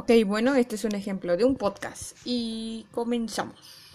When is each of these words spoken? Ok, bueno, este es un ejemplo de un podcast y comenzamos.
Ok, 0.00 0.12
bueno, 0.24 0.54
este 0.54 0.76
es 0.76 0.84
un 0.84 0.94
ejemplo 0.94 1.36
de 1.36 1.44
un 1.44 1.56
podcast 1.56 2.16
y 2.24 2.86
comenzamos. 2.90 3.89